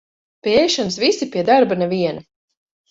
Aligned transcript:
Pie 0.47 0.55
ēšanas 0.61 0.97
visi, 1.05 1.29
pie 1.37 1.47
darba 1.53 1.79
neviena. 1.85 2.29